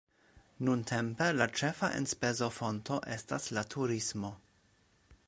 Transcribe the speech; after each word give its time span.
Nuntempe 0.67 1.27
la 1.41 1.47
ĉefa 1.59 1.91
enspezofonto 1.99 2.99
estas 3.17 3.47
la 3.59 3.65
turismo. 3.75 4.37